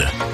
[0.00, 0.30] Gironde.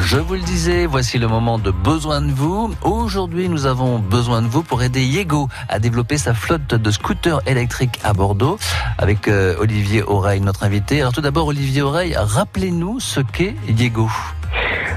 [0.00, 2.74] Je vous le disais, voici le moment de besoin de vous.
[2.82, 7.40] Aujourd'hui, nous avons besoin de vous pour aider Yego à développer sa flotte de scooters
[7.46, 8.58] électriques à Bordeaux
[8.98, 11.00] avec euh, Olivier Oreille, notre invité.
[11.00, 14.08] Alors tout d'abord, Olivier Oreille, rappelez-nous ce qu'est Yego.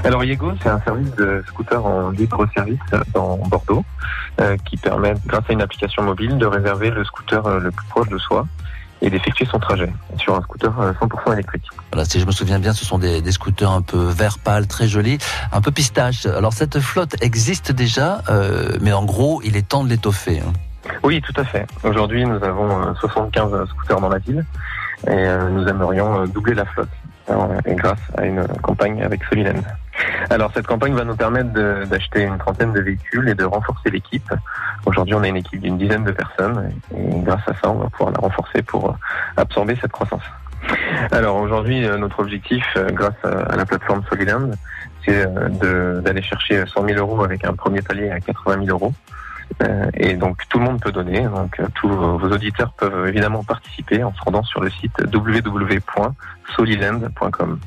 [0.04, 2.80] Alors Yego, c'est un service de scooter en libre service
[3.14, 3.84] dans Bordeaux
[4.40, 7.86] euh, qui permet, grâce à une application mobile, de réserver le scooter euh, le plus
[7.86, 8.46] proche de soi
[9.02, 11.64] et d'effectuer son trajet sur un scooter 100% électrique.
[11.92, 14.66] Voilà, si je me souviens bien, ce sont des, des, scooters un peu vert pâle,
[14.66, 15.18] très jolis,
[15.52, 16.24] un peu pistache.
[16.24, 20.40] Alors cette flotte existe déjà, euh, mais en gros, il est temps de l'étoffer.
[20.40, 20.52] Hein.
[21.02, 21.66] Oui, tout à fait.
[21.82, 24.44] Aujourd'hui, nous avons 75 scooters dans la ville
[25.06, 26.88] et euh, nous aimerions doubler la flotte
[27.64, 29.62] et grâce à une campagne avec Soliland.
[30.30, 31.52] Alors cette campagne va nous permettre
[31.86, 34.32] d'acheter une trentaine de véhicules et de renforcer l'équipe.
[34.86, 37.88] Aujourd'hui, on a une équipe d'une dizaine de personnes et grâce à ça, on va
[37.90, 38.96] pouvoir la renforcer pour
[39.36, 40.24] absorber cette croissance.
[41.10, 44.50] Alors aujourd'hui, notre objectif, grâce à la plateforme Soliland,
[45.04, 45.26] c'est
[46.02, 48.92] d'aller chercher 100 000 euros avec un premier palier à 80 000 euros.
[49.94, 51.24] Et donc tout le monde peut donner.
[51.24, 57.58] Donc tous vos auditeurs peuvent évidemment participer en se rendant sur le site www.soliland.com.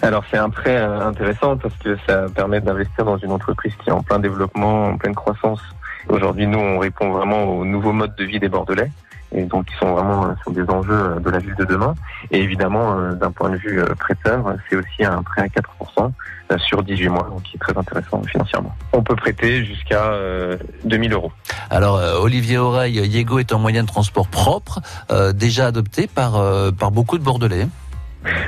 [0.00, 3.92] Alors c'est un prêt intéressant parce que ça permet d'investir dans une entreprise qui est
[3.92, 5.60] en plein développement, en pleine croissance.
[6.08, 8.90] Aujourd'hui, nous, on répond vraiment aux nouveaux modes de vie des Bordelais
[9.34, 11.94] et donc qui sont vraiment sur des enjeux de la ville de demain.
[12.30, 16.10] Et évidemment, d'un point de vue prêteur, c'est aussi un prêt à 4%
[16.58, 18.74] sur 18 mois, donc qui est très intéressant financièrement.
[18.92, 21.32] On peut prêter jusqu'à euh, 2000 euros.
[21.70, 26.32] Alors, euh, Olivier Oreille, Yego est un moyen de transport propre, euh, déjà adopté par,
[26.78, 27.66] par beaucoup de Bordelais.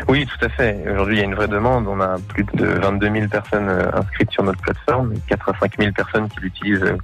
[0.08, 0.84] Oui, tout à fait.
[0.90, 1.86] Aujourd'hui, il y a une vraie demande.
[1.88, 5.92] On a plus de 22 000 personnes inscrites sur notre plateforme, 4 à 5 000
[5.92, 6.94] personnes qui l'utilisent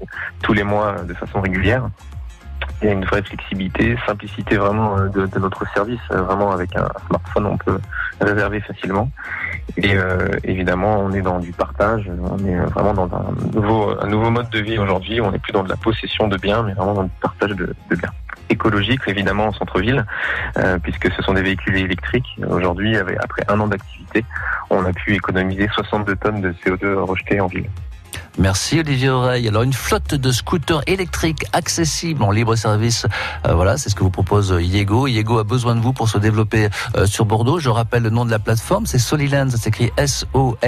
[0.42, 1.88] tous les mois de façon régulière.
[2.82, 6.00] Il y a une vraie flexibilité, simplicité vraiment de, notre service.
[6.10, 7.78] Vraiment, avec un smartphone, on peut
[8.20, 9.10] réserver facilement.
[9.76, 12.10] Et euh, évidemment, on est dans du partage.
[12.22, 15.20] On est vraiment dans un nouveau, mode de vie aujourd'hui.
[15.20, 17.74] On n'est plus dans de la possession de biens, mais vraiment dans du partage de
[17.90, 18.12] biens.
[18.50, 20.04] Écologique, évidemment, en centre-ville,
[20.58, 22.36] euh, puisque ce sont des véhicules électriques.
[22.48, 24.24] Aujourd'hui, après un an d'activité,
[24.70, 27.68] on a pu économiser 62 tonnes de CO2 rejetées en ville.
[28.40, 29.46] Merci Olivier Oreille.
[29.48, 33.04] Alors une flotte de scooters électriques accessibles en libre service,
[33.46, 35.06] euh, voilà, c'est ce que vous propose Yego.
[35.06, 37.58] Yego a besoin de vous pour se développer euh, sur Bordeaux.
[37.58, 40.64] Je rappelle le nom de la plateforme, c'est Soliland, ça s'écrit S-O-L-Y-L-E-N-D,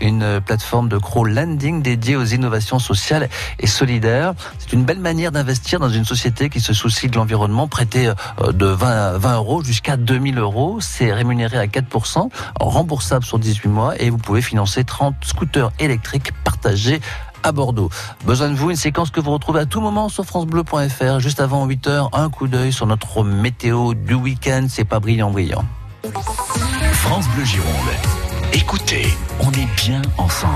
[0.00, 3.28] une plateforme de crowdlending dédiée aux innovations sociales
[3.60, 4.32] et solidaires.
[4.58, 8.52] C'est une belle manière d'investir dans une société qui se soucie de l'environnement, prêter euh,
[8.52, 10.78] de 20, 20 euros jusqu'à 2000 euros.
[10.80, 16.32] C'est rémunéré à 4%, remboursable sur 18 mois et vous pouvez financer 30 scooters électriques
[16.44, 17.00] partagés
[17.42, 17.90] à Bordeaux.
[18.24, 21.20] Besoin de vous, une séquence que vous retrouvez à tout moment sur francebleu.fr.
[21.20, 24.66] Juste avant 8h, un coup d'œil sur notre météo du week-end.
[24.68, 25.64] C'est pas brillant, brillant.
[26.92, 27.68] France Bleu Gironde.
[28.52, 29.06] Écoutez,
[29.40, 30.54] on est bien ensemble.